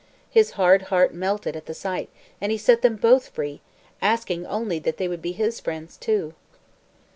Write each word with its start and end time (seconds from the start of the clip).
His 0.31 0.53
hard 0.57 0.81
heart 0.89 1.13
melted 1.13 1.55
at 1.55 1.67
the 1.67 1.75
sight, 1.75 2.09
and 2.41 2.51
he 2.51 2.57
set 2.57 2.81
them 2.81 2.95
both 2.95 3.29
free, 3.29 3.61
asking 4.01 4.47
only 4.47 4.79
that 4.79 4.97
they 4.97 5.07
would 5.07 5.21
be 5.21 5.31
his 5.33 5.59
friends, 5.59 5.99
also. 6.01 6.33